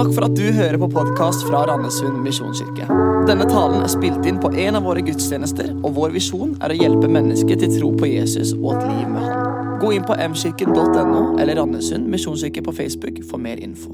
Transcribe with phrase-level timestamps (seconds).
[0.00, 2.86] Takk for at du hører på podkast fra Randesund misjonskirke.
[3.28, 6.78] Denne talen er spilt inn på en av våre gudstjenester, og vår visjon er å
[6.78, 9.74] hjelpe mennesker til tro på Jesus og et liv med Han.
[9.82, 13.92] Gå inn på mkirken.no eller Randesund misjonskirke på Facebook for mer info.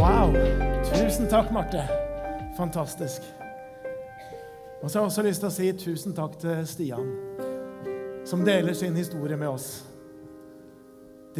[0.00, 0.32] Wow.
[0.94, 1.84] Tusen takk, Marte.
[2.56, 3.28] Fantastisk.
[4.80, 7.14] Og så har jeg også lyst til å si tusen takk til Stian,
[8.24, 9.89] som deler sin historie med oss.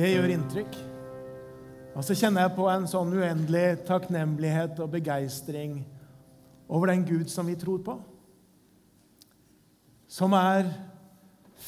[0.01, 0.77] Det gjør inntrykk.
[1.93, 5.83] Og så kjenner jeg på en sånn uendelig takknemlighet og begeistring
[6.73, 7.99] over den Gud som vi tror på.
[10.09, 10.71] Som er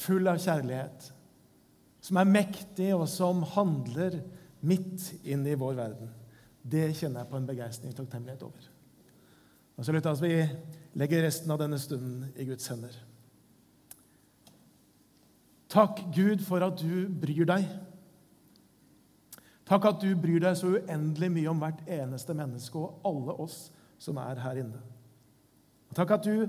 [0.01, 1.11] full av kjærlighet.
[2.01, 4.17] Som er mektig, og som handler
[4.65, 6.09] midt inn i vår verden.
[6.63, 8.67] Det kjenner jeg på en begeistring og takknemlighet over.
[9.77, 10.35] Og så lytter vi
[10.97, 12.97] legger resten av denne stunden i Guds hender.
[15.69, 17.69] Takk, Gud, for at du bryr deg.
[19.67, 23.57] Takk at du bryr deg så uendelig mye om hvert eneste menneske og alle oss
[24.01, 24.81] som er her inne.
[25.89, 26.47] Og takk at du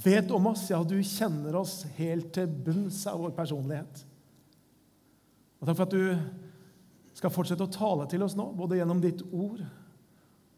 [0.00, 4.02] vet om oss, ja, du kjenner oss helt til bunns av vår personlighet.
[5.60, 9.22] Og takk for at du skal fortsette å tale til oss nå, både gjennom ditt
[9.28, 9.60] ord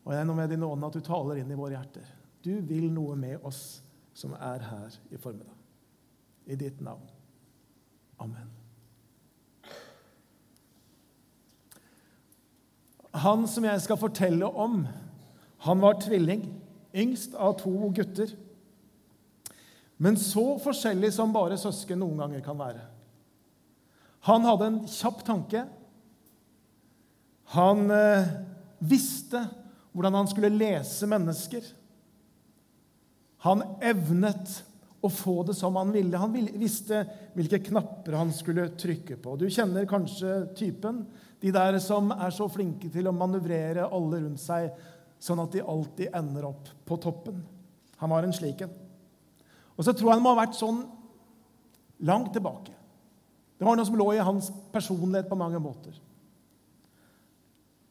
[0.02, 2.06] og gjennom med din ånd, at du taler inn i våre hjerter.
[2.42, 3.82] Du vil noe med oss
[4.18, 5.58] som er her i formiddag.
[6.46, 7.06] I ditt navn.
[8.22, 8.61] Amen.
[13.12, 14.86] Han som jeg skal fortelle om,
[15.62, 16.46] han var tvilling,
[16.96, 18.32] yngst av to gutter.
[20.02, 22.86] Men så forskjellig som bare søsken noen ganger kan være.
[24.26, 25.64] Han hadde en kjapp tanke.
[27.54, 28.32] Han eh,
[28.78, 29.44] visste
[29.92, 31.66] hvordan han skulle lese mennesker.
[33.46, 34.62] Han evnet
[35.02, 36.18] å få det som han ville.
[36.18, 37.02] Han visste
[37.34, 39.34] hvilke knapper han skulle trykke på.
[39.36, 41.02] Du kjenner kanskje typen.
[41.42, 44.70] De der som er så flinke til å manøvrere alle rundt seg,
[45.22, 47.42] sånn at de alltid ender opp på toppen.
[47.98, 48.70] Han var en slik en.
[49.74, 50.84] Og så tror jeg han må ha vært sånn
[52.06, 52.74] langt tilbake.
[53.58, 55.94] Det var noe som lå i hans personlighet på mange måter.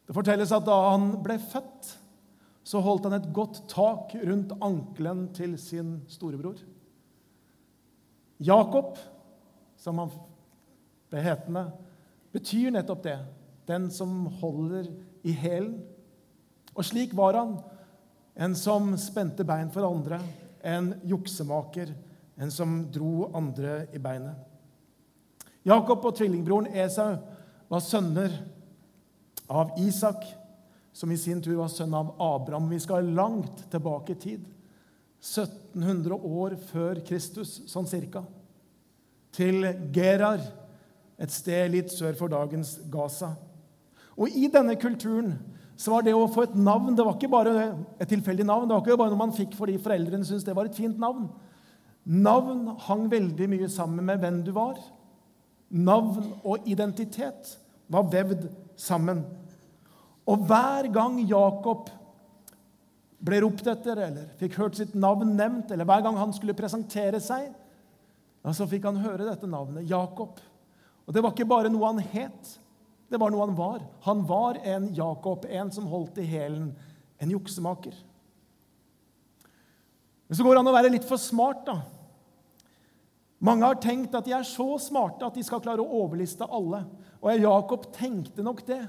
[0.08, 1.98] Det fortelles at da han ble født,
[2.68, 6.60] så holdt han et godt tak rundt ankelen til sin storebror.
[8.42, 8.98] Jakob,
[9.78, 10.12] som han
[11.12, 11.68] ble hetende,
[12.34, 13.18] betyr nettopp det.
[13.70, 14.88] Den som holder
[15.22, 15.76] i hælen.
[16.74, 17.58] Og slik var han.
[18.34, 20.18] En som spente bein for andre.
[20.66, 21.94] En juksemaker.
[22.42, 24.40] En som dro andre i beinet.
[25.68, 27.20] Jakob og tvillingbroren Esau
[27.70, 28.34] var sønner
[29.52, 30.24] av Isak,
[30.92, 32.72] som i sin tur var sønn av Abraham.
[32.72, 34.48] Vi skal langt tilbake i tid.
[35.22, 38.24] 1700 år før Kristus, sånn cirka.
[39.32, 40.42] Til Gerar,
[41.22, 43.36] et sted litt sør for dagens Gaza.
[44.18, 45.36] Og i denne kulturen
[45.78, 47.54] så var det å få et navn det var ikke bare
[48.02, 48.68] et tilfeldig navn.
[48.68, 51.30] Det var ikke bare noe man fikk fordi foreldrene syntes det var et fint navn.
[52.06, 54.78] Navn hang veldig mye sammen med hvem du var.
[55.72, 57.56] Navn og identitet
[57.92, 58.50] var vevd
[58.80, 59.24] sammen.
[60.30, 61.90] Og hver gang Jakob
[63.22, 67.22] ble ropt etter eller fikk hørt sitt navn nevnt, eller hver gang han skulle presentere
[67.22, 67.52] seg,
[68.42, 70.40] så fikk han høre dette navnet, Jakob.
[71.06, 72.56] Og det var ikke bare noe han het,
[73.12, 73.82] det var noe han var.
[74.08, 76.72] Han var en Jakob, en som holdt i hælen,
[77.22, 77.94] en juksemaker.
[80.26, 81.82] Men så går det an å være litt for smart, da.
[83.42, 86.84] Mange har tenkt at de er så smarte at de skal klare å overliste alle.
[87.20, 88.84] Og Jakob tenkte nok det.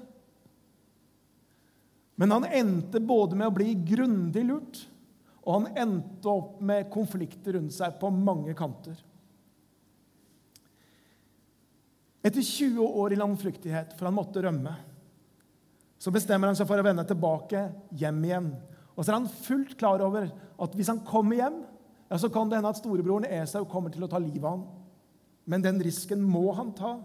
[2.21, 4.83] Men han endte både med å bli grundig lurt,
[5.43, 8.99] og han endte opp med konflikter rundt seg på mange kanter.
[12.23, 14.77] Etter 20 år i landflyktighet, for han måtte rømme,
[15.99, 17.65] så bestemmer han seg for å vende tilbake
[17.99, 18.53] hjem igjen.
[18.95, 21.61] Og så er han fullt klar over at hvis han kommer hjem,
[22.11, 24.65] ja, så kan det hende at storebroren Esau kommer til å ta livet av ham.
[25.49, 26.97] Men den risken må han ta.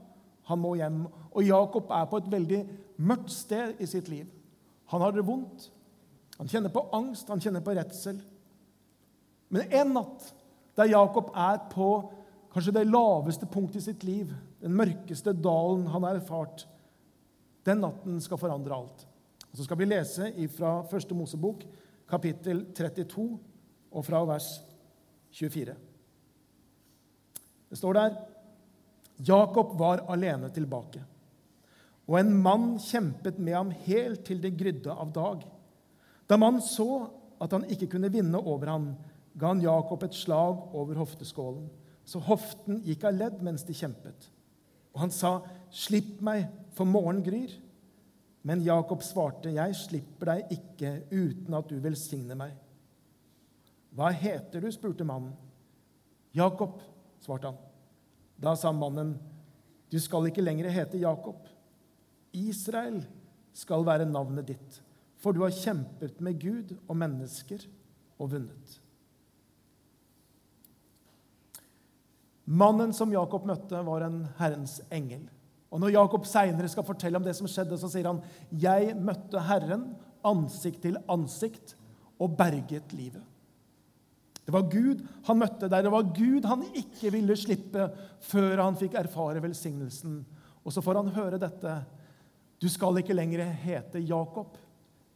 [0.50, 1.06] Han må hjem.
[1.32, 2.60] Og Jakob er på et veldig
[3.08, 4.28] mørkt sted i sitt liv.
[4.92, 5.70] Han har det vondt.
[6.38, 8.20] Han kjenner på angst, han kjenner på redsel.
[9.50, 10.30] Men en natt
[10.78, 11.90] der Jakob er på
[12.54, 14.32] kanskje det laveste punktet i sitt liv,
[14.62, 16.66] den mørkeste dalen han har erfart,
[17.68, 19.04] den natten skal forandre alt.
[19.54, 21.66] Så skal vi lese fra Første Mosebok,
[22.08, 23.28] kapittel 32,
[23.92, 24.48] og fra vers
[25.34, 25.76] 24.
[27.68, 28.18] Det står der
[29.28, 31.02] Jakob var alene tilbake.
[32.08, 35.44] Og en mann kjempet med ham helt til det grydde av dag.
[36.28, 37.08] Da mannen så
[37.44, 38.88] at han ikke kunne vinne over ham,
[39.38, 41.68] ga han Jakob et slag over hofteskålen,
[42.08, 44.30] så hoften gikk av ledd mens de kjempet.
[44.96, 47.60] Og han sa, 'Slipp meg, for morgenen gryr'.
[48.44, 52.56] Men Jakob svarte, 'Jeg slipper deg ikke uten at du velsigner meg.'
[53.94, 55.34] 'Hva heter du?' spurte mannen.
[56.34, 56.82] 'Jakob',
[57.20, 57.58] svarte han.
[58.42, 59.20] Da sa mannen,
[59.92, 61.48] 'Du skal ikke lenger hete Jakob.
[62.38, 63.02] Israel
[63.58, 64.82] skal være navnet ditt,
[65.18, 67.64] for du har kjempet med Gud og mennesker
[68.18, 68.82] og vunnet.'
[72.48, 75.26] Mannen som Jakob møtte, var en Herrens engel.
[75.68, 79.42] Og Når Jakob seinere skal fortelle om det som skjedde, så sier han, 'Jeg møtte
[79.44, 81.76] Herren ansikt til ansikt
[82.20, 83.26] og berget livet'.
[84.48, 85.82] Det var Gud han møtte der.
[85.84, 87.90] Det var Gud han ikke ville slippe
[88.24, 90.22] før han fikk erfare velsignelsen.
[90.64, 91.74] Og så får han høre dette.
[92.62, 94.58] Du skal ikke lenger hete Jakob.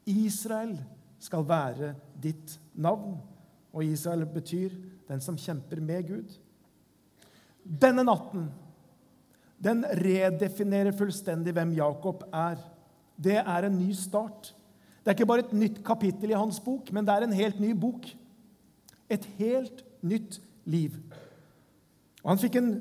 [0.05, 0.75] Israel
[1.21, 3.17] skal være ditt navn.
[3.73, 4.73] Og Israel betyr
[5.07, 6.33] den som kjemper med Gud.
[7.63, 8.49] Denne natten
[9.61, 12.57] den redefinerer fullstendig hvem Jakob er.
[13.21, 14.55] Det er en ny start.
[15.01, 17.59] Det er ikke bare et nytt kapittel i hans bok, men det er en helt
[17.61, 18.07] ny bok.
[19.09, 20.97] Et helt nytt liv.
[22.23, 22.71] Og Han fikk en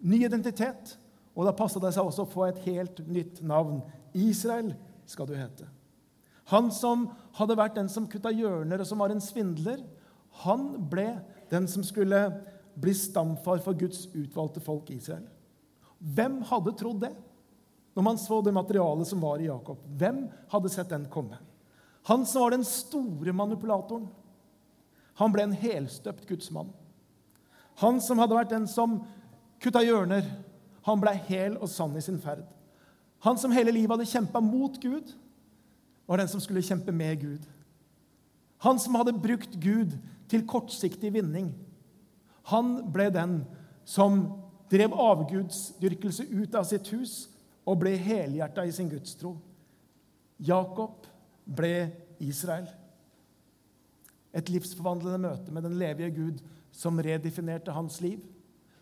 [0.00, 0.96] ny identitet,
[1.36, 3.80] og da passa det seg også å få et helt nytt navn.
[4.16, 4.72] Israel
[5.08, 5.68] skal du hete.
[6.50, 7.06] Han som
[7.38, 9.82] hadde vært den som kutta hjørner, og som var en svindler,
[10.42, 11.12] han ble
[11.50, 12.18] den som skulle
[12.80, 15.26] bli stamfar for Guds utvalgte folk Israel.
[16.00, 17.12] Hvem hadde trodd det
[17.94, 19.82] når man så det materialet som var i Jakob?
[20.00, 21.38] Hvem hadde sett den komme?
[22.08, 24.08] Han som var den store manipulatoren.
[25.20, 26.70] Han ble en helstøpt gudsmann.
[27.82, 29.02] Han som hadde vært den som
[29.60, 30.24] kutta hjørner,
[30.86, 32.44] han ble hel og sann i sin ferd.
[33.24, 35.12] Han som hele livet hadde kjempa mot Gud,
[36.08, 37.44] var den som skulle kjempe med Gud.
[38.64, 39.94] Han som hadde brukt Gud
[40.30, 41.52] til kortsiktig vinning.
[42.50, 43.36] Han ble den
[43.88, 44.24] som
[44.70, 47.14] drev avgudsdyrkelse ut av sitt hus
[47.68, 49.36] og ble helhjerta i sin gudstro.
[50.40, 51.06] Jakob
[51.44, 51.90] ble
[52.22, 52.68] Israel.
[54.32, 56.42] Et livsforvandlende møte med den levige Gud
[56.72, 58.20] som redefinerte hans liv,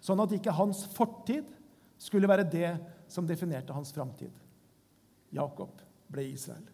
[0.05, 1.49] sånn at ikke hans fortid
[1.99, 2.73] skulle være det
[3.11, 4.33] som definerte hans framtid.
[5.35, 6.65] Jakob ble Israel.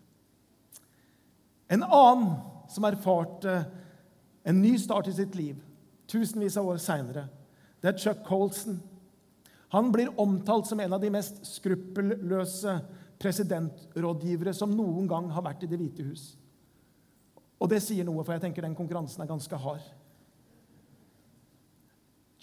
[1.68, 2.36] En annen
[2.70, 3.64] som erfarte
[4.44, 5.60] en ny start i sitt liv
[6.10, 7.26] tusenvis av år seinere,
[7.80, 8.76] det er Chuck Colson.
[9.74, 12.76] Han blir omtalt som en av de mest skruppelløse
[13.20, 16.34] presidentrådgivere som noen gang har vært i Det hvite hus.
[17.60, 19.84] Og det sier noe, for jeg tenker den konkurransen er ganske hard.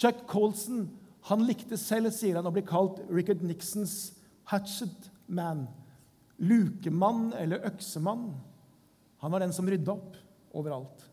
[0.02, 0.88] Chuck Colson
[1.30, 4.14] han likte selv, sier han, å bli kalt Richard Nixons
[4.50, 5.68] hatchet man.
[6.42, 8.32] Lukemann eller øksemann.
[9.22, 10.18] Han var den som rydda opp
[10.58, 11.04] overalt.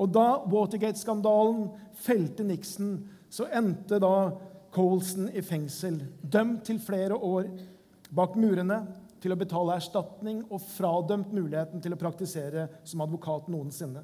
[0.00, 1.66] Og da Watergate-skandalen
[2.00, 2.94] felte Nixon,
[3.28, 4.30] så endte da
[4.72, 7.50] Colson i fengsel, dømt til flere år
[8.14, 8.80] bak murene,
[9.20, 14.00] til å betale erstatning og fradømt muligheten til å praktisere som advokat noensinne.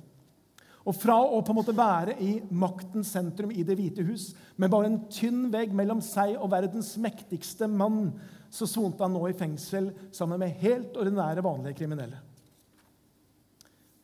[0.87, 4.71] Og fra å på en måte være i maktens sentrum i Det hvite hus, med
[4.71, 8.13] bare en tynn vegg mellom seg og verdens mektigste mann,
[8.55, 12.21] så sonte han nå i fengsel sammen med helt ordinære, vanlige kriminelle.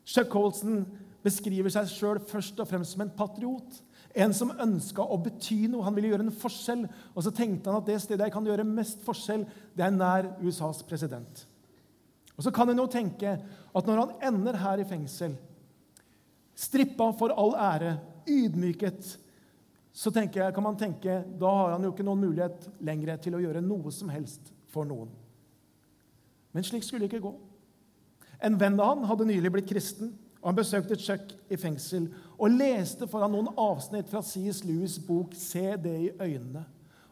[0.03, 0.83] Chuck Colson
[1.23, 3.79] beskriver seg sjøl først og fremst som en patriot.
[4.13, 5.85] En som ønska å bety noe.
[5.87, 6.83] Han ville gjøre en forskjell.
[7.15, 9.47] Og så tenkte han at det stedet jeg kan gjøre mest forskjell,
[9.79, 11.47] det er nær USAs president.
[12.35, 15.39] Og så kan en jo tenke at når han ender her i fengsel,
[16.55, 17.97] strippa for all ære,
[18.29, 19.19] ydmyket,
[19.93, 23.43] så jeg, kan man tenke da har han jo ikke noen mulighet lenger til å
[23.43, 25.11] gjøre noe som helst for noen.
[26.53, 27.33] Men slik skulle det ikke gå.
[28.43, 30.15] En venn av han hadde nylig blitt kristen.
[30.41, 34.65] og Han besøkte Chuck i fengsel og leste for han noen avsnitt fra C.S.
[34.65, 36.65] Lewis' bok 'Se det i øynene'.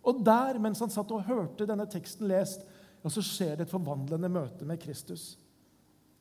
[0.02, 2.64] Og der, mens han satt og hørte denne teksten lest,
[3.04, 5.38] ja, så skjer det et forvandlende møte med Kristus.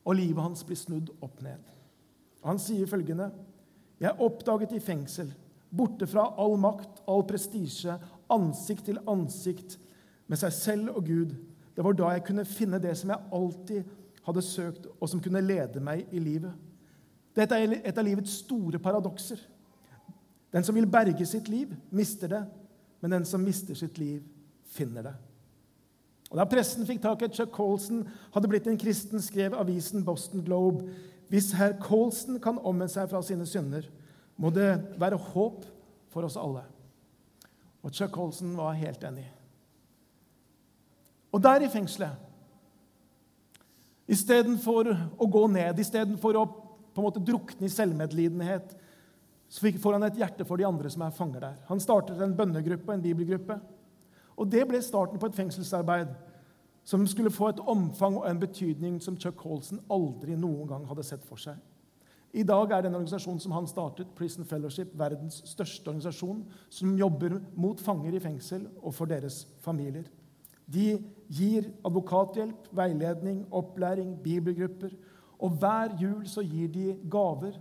[0.05, 1.78] Og livet hans blir snudd opp ned.
[2.43, 3.31] Han sier følgende.:
[3.99, 5.33] Jeg oppdaget i fengsel,
[5.77, 7.97] borte fra all makt, all prestisje,
[8.29, 9.77] ansikt til ansikt
[10.27, 11.35] med seg selv og Gud.
[11.75, 13.83] Det var da jeg kunne finne det som jeg alltid
[14.25, 16.53] hadde søkt, og som kunne lede meg i livet.
[17.35, 19.39] Dette er et av livets store paradokser.
[20.53, 22.43] Den som vil berge sitt liv, mister det.
[23.01, 24.23] Men den som mister sitt liv,
[24.65, 25.13] finner det.
[26.29, 28.03] Og Da pressen fikk tak i at Chuck Colson
[28.33, 30.85] hadde blitt en kristen, skrev avisen Boston Globe
[31.29, 33.85] hvis herr Colson kan omvende seg fra sine synder,
[34.39, 35.65] må det være håp
[36.09, 36.63] for oss alle.
[37.85, 39.27] Og Chuck Colson var helt enig.
[41.29, 42.17] Og der i fengselet,
[44.09, 46.47] istedenfor å gå ned, istedenfor å
[46.89, 48.73] på en måte drukne i selvmedlidenhet,
[49.49, 51.59] så får han et hjerte for de andre som er fanger der.
[51.69, 53.59] Han startet en bønnegruppe, en bibelgruppe.
[54.37, 56.11] Og Det ble starten på et fengselsarbeid
[56.83, 61.05] som skulle få et omfang og en betydning som Chuck Colson aldri noen gang hadde
[61.05, 61.57] sett for seg.
[62.33, 67.39] I dag er den organisasjonen som han startet, Prison Fellowship, verdens største organisasjon som jobber
[67.57, 70.05] mot fanger i fengsel og for deres familier.
[70.69, 70.99] De
[71.33, 74.93] gir advokathjelp, veiledning, opplæring, bibelgrupper.
[75.39, 77.57] Og hver jul så gir de gaver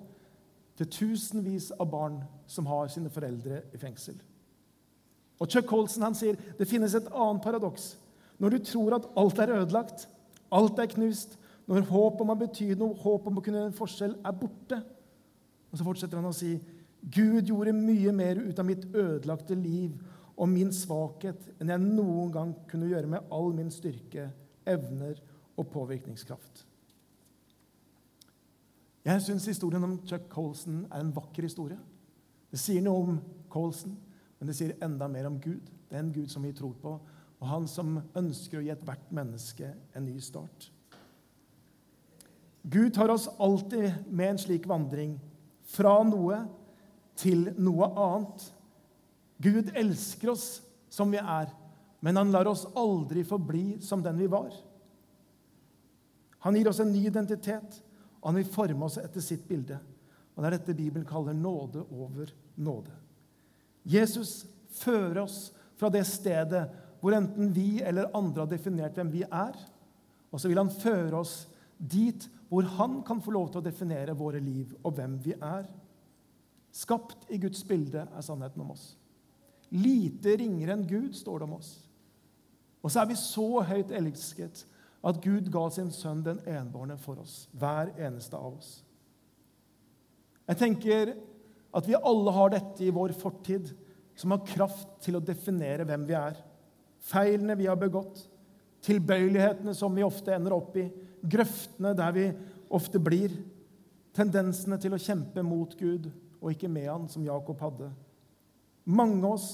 [0.76, 4.18] til tusenvis av barn som har sine foreldre i fengsel.
[5.40, 7.94] Og Chuck Colson han sier det finnes et annet paradoks.
[8.38, 10.09] Når du tror at alt er ødelagt,
[10.54, 13.76] alt er knust, når håp om å bety noe, håp om å kunne gjøre en
[13.76, 14.78] forskjell, er borte.
[15.68, 16.54] Og så fortsetter han å si
[17.02, 19.99] Gud gjorde mye mer ut av mitt ødelagte liv
[20.38, 24.30] og min svakhet enn jeg noen gang kunne gjøre med all min styrke,
[24.68, 25.21] evner
[25.59, 26.64] og påvirkningskraft.
[29.09, 31.78] Jeg syns historien om Chuck Colson er en vakker historie.
[32.50, 33.95] Det sier noe om Colson,
[34.38, 35.64] men det sier enda mer om Gud.
[35.90, 36.99] Den Gud som vi tror på,
[37.38, 40.71] og han som ønsker å gi ethvert menneske en ny start.
[42.68, 45.14] Gud tar oss alltid med en slik vandring
[45.68, 46.42] fra noe
[47.18, 48.49] til noe annet.
[49.38, 50.49] Gud elsker oss
[50.90, 51.52] som vi er,
[52.00, 54.50] men han lar oss aldri forbli som den vi var.
[56.45, 57.78] Han gir oss en ny identitet,
[58.21, 59.78] og han vil forme oss etter sitt bilde.
[60.35, 62.95] Og Det er dette Bibelen kaller nåde over nåde.
[63.83, 66.66] Jesus fører oss fra det stedet
[67.00, 69.57] hvor enten vi eller andre har definert hvem vi er,
[70.28, 71.40] og så vil han føre oss
[71.78, 75.69] dit hvor han kan få lov til å definere våre liv og hvem vi er.
[76.75, 78.90] Skapt i Guds bilde er sannheten om oss.
[79.73, 81.71] Lite ringere enn Gud står det om oss.
[82.83, 84.64] Og så er vi så høyt elsket
[85.09, 88.71] at Gud ga sin sønn den enbårne for oss, hver eneste av oss.
[90.49, 91.12] Jeg tenker
[91.76, 93.71] at vi alle har dette i vår fortid
[94.19, 96.38] som har kraft til å definere hvem vi er.
[97.05, 98.25] Feilene vi har begått,
[98.85, 100.88] tilbøyelighetene som vi ofte ender opp i,
[101.23, 102.26] grøftene der vi
[102.75, 103.33] ofte blir,
[104.14, 106.09] tendensene til å kjempe mot Gud
[106.40, 107.90] og ikke med Han, som Jakob hadde.
[108.88, 109.49] Mange av oss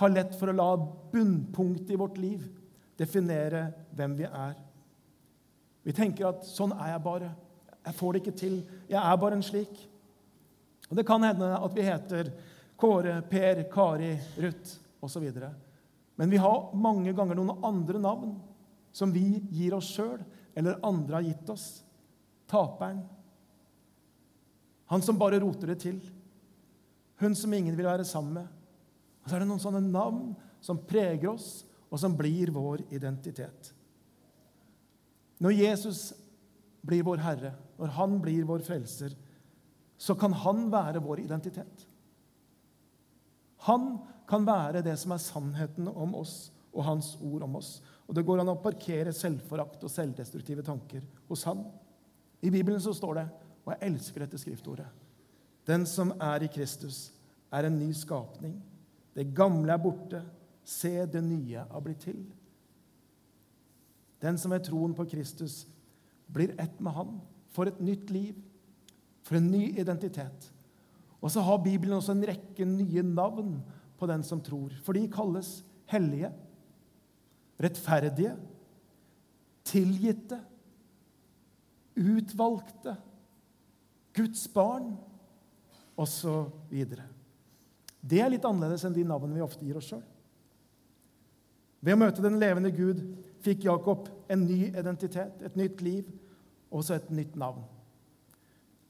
[0.00, 0.68] har lett for å la
[1.12, 2.44] bunnpunktet i vårt liv
[2.98, 4.54] definere hvem vi er.
[5.84, 7.34] Vi tenker at 'sånn er jeg bare'.
[7.84, 8.62] Jeg får det ikke til.
[8.88, 9.88] Jeg er bare en slik.
[10.90, 12.32] Og Det kan hende at vi heter
[12.76, 15.32] Kåre, Per, Kari, Ruth osv.
[16.14, 18.36] Men vi har mange ganger noen andre navn
[18.94, 20.20] som vi gir oss sjøl,
[20.54, 21.66] eller andre har gitt oss.
[22.50, 23.00] Taperen.
[24.92, 25.98] Han som bare roter det til.
[27.18, 28.50] Hun som ingen vil være sammen med.
[29.24, 33.72] Og så er det noen sånne navn som preger oss, og som blir vår identitet.
[35.42, 36.12] Når Jesus
[36.84, 39.14] blir vår Herre, når han blir vår frelser,
[39.96, 41.86] så kan han være vår identitet.
[43.68, 43.96] Han
[44.28, 47.78] kan være det som er sannheten om oss og hans ord om oss.
[48.08, 51.62] Og det går an å parkere selvforakt og selvdestruktive tanker hos han.
[52.44, 53.26] I Bibelen så står det,
[53.64, 54.86] og jeg elsker dette skriftordet
[55.64, 57.14] Den som er i Kristus,
[57.54, 58.58] er en ny skapning.
[59.14, 60.20] Det gamle er borte.
[60.64, 62.18] Se, det nye har blitt til.
[64.20, 65.66] Den som ved troen på Kristus
[66.32, 67.20] blir ett med Han,
[67.52, 68.34] får et nytt liv,
[69.22, 70.50] for en ny identitet.
[71.24, 73.56] Og så har Bibelen også en rekke nye navn
[73.96, 74.74] på den som tror.
[74.84, 76.28] For de kalles hellige,
[77.64, 78.34] rettferdige,
[79.64, 80.40] tilgitte,
[81.96, 82.98] utvalgte,
[84.14, 84.92] Guds barn
[85.98, 86.84] osv.
[88.04, 90.04] Det er litt annerledes enn de navnene vi ofte gir oss sjøl.
[91.84, 93.00] Ved å møte den levende Gud
[93.44, 96.06] fikk Jakob en ny identitet, et nytt liv
[96.70, 97.64] og også et nytt navn.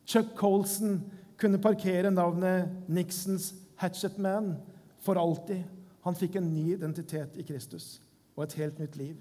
[0.05, 1.01] Chuck Colson
[1.37, 4.55] kunne parkere navnet Nixons Hatchet Man
[5.03, 5.65] for alltid.
[6.05, 7.99] Han fikk en ny identitet i Kristus
[8.37, 9.17] og et helt nytt liv.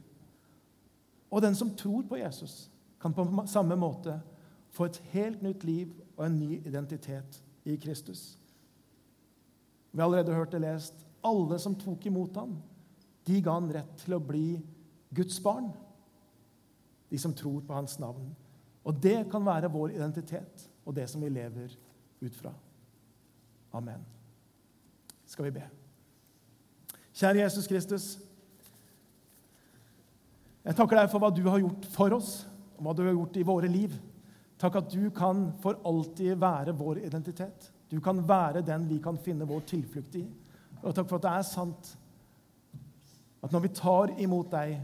[1.32, 2.70] Og den som tror på Jesus,
[3.02, 4.20] kan på samme måte
[4.74, 8.38] få et helt nytt liv og en ny identitet i Kristus.
[9.92, 10.94] Vi har allerede hørt det lest.
[11.24, 12.58] Alle som tok imot ham,
[13.28, 14.58] de ga han rett til å bli
[15.16, 15.70] Guds barn.
[17.10, 18.34] De som tror på hans navn.
[18.84, 21.76] Og det kan være vår identitet og det som vi lever
[22.24, 22.54] ut fra.
[23.74, 24.04] Amen.
[25.26, 25.64] Skal vi be.
[27.14, 28.08] Kjære Jesus Kristus.
[30.64, 32.32] Jeg takker deg for hva du har gjort for oss,
[32.78, 33.96] og hva du har gjort i våre liv.
[34.62, 37.68] Takk at du kan for alltid være vår identitet.
[37.92, 40.24] Du kan være den vi kan finne vår tilflukt i.
[40.82, 41.92] Og takk for at det er sant
[43.44, 44.78] at når vi tar imot deg,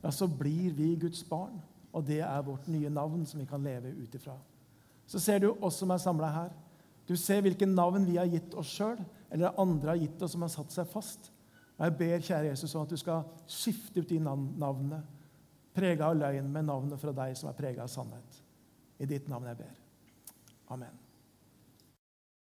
[0.00, 1.58] ja, så blir vi Guds barn.
[1.92, 4.34] Og det er vårt nye navn som vi kan leve ut ifra.
[5.06, 6.54] Så ser du oss som er samla her.
[7.06, 8.98] Du ser hvilke navn vi har gitt oss sjøl,
[9.30, 11.30] eller andre har gitt oss som har satt seg fast.
[11.76, 15.02] Jeg ber, kjære Jesus, om at du skal skifte ut de navnene,
[15.76, 18.40] prega av løgn, med navnet fra deg som er prega av sannhet.
[18.98, 19.74] I ditt navn jeg ber.
[20.72, 21.05] Amen.